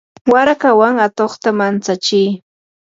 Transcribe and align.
warakawan 0.33 0.95
atuqta 1.07 1.49
mantsachi. 1.59 2.23